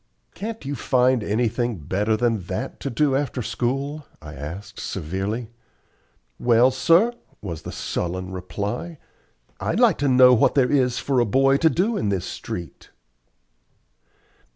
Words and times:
"Can't 0.33 0.65
you 0.65 0.73
find 0.73 1.23
anything 1.23 1.77
better 1.77 2.17
than 2.17 2.39
that 2.47 2.79
to 2.79 2.89
do 2.89 3.15
after 3.15 3.43
school?" 3.43 4.07
I 4.19 4.33
asked, 4.33 4.79
severely. 4.79 5.51
"Well, 6.39 6.71
sir," 6.71 7.13
was 7.39 7.61
the 7.61 7.71
sullen 7.71 8.31
reply, 8.31 8.97
"I'd 9.59 9.79
like 9.79 9.99
to 9.99 10.07
know 10.07 10.33
what 10.33 10.55
there 10.55 10.71
is 10.71 10.97
for 10.97 11.19
a 11.19 11.25
boy 11.27 11.57
to 11.57 11.69
do 11.69 11.97
in 11.97 12.09
this 12.09 12.25
street." 12.25 12.89